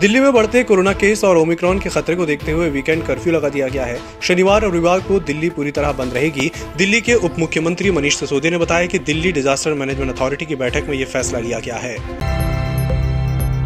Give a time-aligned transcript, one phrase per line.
[0.00, 3.48] दिल्ली में बढ़ते corona case और ओमिक्रॉन के खतरे को देखते हुए वीकेंड कर्फ्यू लगा
[3.48, 7.38] दिया गया है। शनिवार और रविवार को दिल्ली पूरी तरह बंद रहेगी। दिल्ली के उप
[7.38, 11.38] मुख्यमंत्री मनीष सिसोदिया ने बताया कि दिल्ली डिजास्टर मैनेजमेंट अथॉरिटी की बैठक में ये फैसला
[11.38, 11.96] लिया गया है।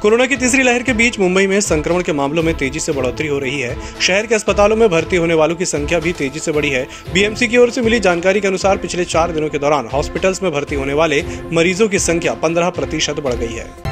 [0.00, 3.28] कोरोना की तीसरी लहर के बीच मुंबई में संक्रमण के मामलों में तेज़ी से बढ़ोतरी
[3.28, 6.52] हो रही है। शहर के अस्पतालों में भर्ती होने वालों की संख्या भी तेज़ी से
[6.52, 9.88] बढ़ी है। बीएमसी की ओर से मिली जानकारी के अनुसार पिछले चार दिनों के दौरान
[9.92, 13.83] हॉस्पिटल्स में भर्ती होने वाले मरीजों की संख्या पंद्रह प्रतिशत बढ़ गई है।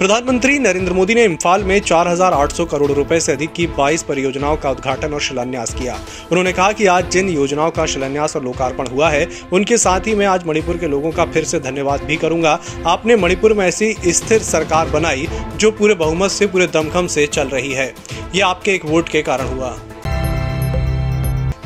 [0.00, 4.70] प्रधानमंत्री नरेंद्र मोदी ने इम्फाल में 4,800 करोड़ रुपए से अधिक की 22 परियोजनाओं का
[4.70, 5.94] उद्घाटन और शिलान्यास किया।
[6.30, 10.14] उन्होंने कहा कि आज जिन योजनाओं का शिलान्यास और लोकार्पण हुआ है उनके साथ ही
[10.14, 13.94] मैं आज मणिपुर के लोगों का फिर से धन्यवाद भी करूँगा। आपने मणिपुर में ऐसी
[14.08, 17.92] स्थिर सरकार बनाई जो पूरे बहुमत से पूरे दमखम से चल रही है।
[18.34, 19.76] ये आपके एक वोट के कारण हुआ।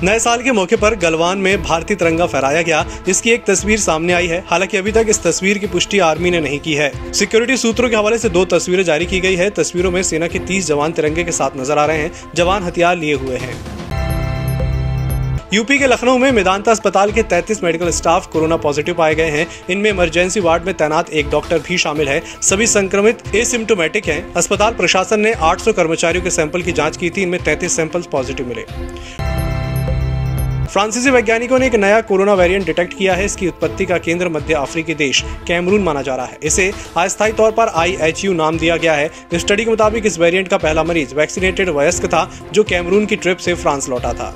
[0.04, 4.12] नए साल के मौके पर गलवान में भारतीय तिरंगा फहराया गया, जिसकी एक तस्वीर सामने
[4.12, 7.56] आई है। हालाँकि अभी तक इस तस्वीर की पुष्टि आर्मी ने नहीं की है। सिक्योरिटी
[7.56, 10.66] सूत्रों के हवाले से दो तस्वीरें जारी की गई है। तस्वीरों में सेना के तीस
[10.66, 13.56] जवान तिरंगे के साथ नज़र आ रहे हैं। जवान हथियार लिए हुए हैं।
[15.54, 19.46] यूपी के लखनऊ में मेदांता अस्पताल के 33 मेडिकल स्टाफ कोरोना पॉजिटिव पाए गए हैं।
[19.70, 24.74] इनमें इमरजेंसी वार्ड में तैनात एक डॉक्टर भी शामिल है। सभी संक्रमित एसिम्टोमेटिक हैं। अस्पताल
[24.74, 28.66] प्रशासन ने 800 कर्मचारियों के सैंपल की जाँच की थी। इनमें 33 सैंपल पॉजिटिव मिले।
[30.72, 34.54] फ्रांसीसी वैज्ञानिकों ने एक नया कोरोना वेरिएंट डिटेक्ट किया है। इसकी उत्पत्ति का केंद्र मध्य
[34.54, 38.92] अफ्रीकी देश, कैमरून माना जा रहा है। इसे अस्थायी तौर पर आई नाम दिया गया
[38.92, 43.16] है। स्टडी के मुताबिक इस वेरिएंट का पहला मरीज़ वैक्सीनेटेड वयस्क था, जो कैमरून की
[43.16, 44.34] ट्रिप से फ्रांस लौटा था।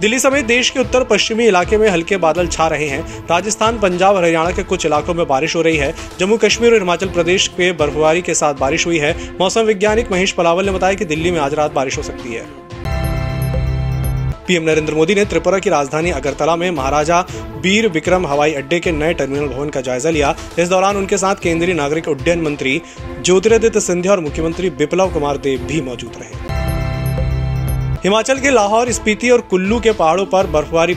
[0.00, 4.16] दिल्ली समेत देश के उत्तर पश्चिमी इलाके में हल्के बादल छा रहे हैं। राजस्थान, पंजाब
[4.16, 7.48] और हरियाणा के कुछ इलाकों में बारिश हो रही है। जम्मू कश्मीर और हिमाचल प्रदेश
[7.48, 11.30] पे बर्फबारी के साथ बारिश हुई है। मौसम वैज्ञानिक महेश पलावल ने बताया कि दिल्ली
[11.30, 12.64] में आज रात बारिश हो सकती है।
[14.46, 17.20] पीएम नरेंद्र मोदी ने त्रिपुरा की राजधानी अगरतला में महाराजा
[17.62, 21.34] बीर विक्रम हवाई अड्डे के नए टर्मिनल भवन का जायजा लिया। इस दौरान उनके साथ
[21.34, 22.80] केंद्रीय नागरिक उड्डयन मंत्री
[23.20, 26.42] ज्योतिरादित्य सिंधिया और मुख्यमंत्री बिप्लव कुमार देव भी मौजूद रहे।
[28.02, 30.92] हिमाचल के लाहौर, स्पीति और कुल्लू के पहाड़ों पर बर्फबारी